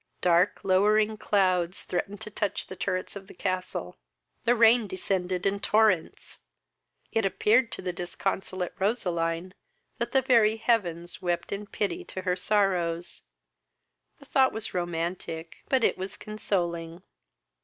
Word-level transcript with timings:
Dark 0.21 0.61
lowering 0.63 1.15
clouds 1.15 1.83
threatened 1.83 2.21
to 2.21 2.31
touch 2.31 2.65
the 2.65 2.75
turrets 2.75 3.15
of 3.15 3.27
the 3.27 3.35
castle. 3.35 3.97
The 4.45 4.55
rain 4.55 4.87
descended 4.87 5.45
in 5.45 5.59
torrents. 5.59 6.39
It 7.11 7.23
appeared 7.23 7.71
to 7.73 7.83
the 7.83 7.93
disconsolate 7.93 8.73
Roseline 8.79 9.53
that 9.99 10.11
the 10.11 10.23
very 10.23 10.57
heavens 10.57 11.21
wept 11.21 11.51
in 11.51 11.67
pity 11.67 12.03
to 12.05 12.21
her 12.23 12.35
sorrows; 12.35 13.21
the 14.17 14.25
thought 14.25 14.51
was 14.53 14.73
romantic, 14.73 15.57
but 15.69 15.83
it 15.83 15.99
was 15.99 16.17
consoling. 16.17 17.03